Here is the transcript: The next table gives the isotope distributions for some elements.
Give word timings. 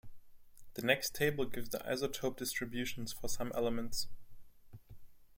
The 0.73 0.81
next 0.81 1.13
table 1.13 1.45
gives 1.45 1.69
the 1.69 1.77
isotope 1.77 2.35
distributions 2.37 3.13
for 3.13 3.27
some 3.29 3.51
elements. 3.53 4.07